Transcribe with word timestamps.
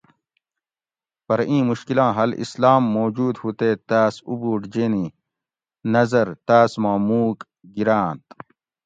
پرہ 1.25 1.45
اِیں 1.49 1.63
مشکلاں 1.71 2.11
حل 2.17 2.31
اسلام 2.43 2.81
موجود 2.97 3.35
ہوتے 3.43 3.69
تاۤس 3.89 4.15
اُبوٹ 4.29 4.61
جینی 4.73 5.05
نظر 5.93 6.27
تاۤس 6.47 6.71
ما 6.83 6.93
مُوک 7.07 7.37
گِراۤنت؟ 7.75 8.23